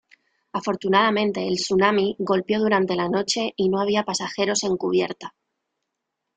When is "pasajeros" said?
4.03-4.63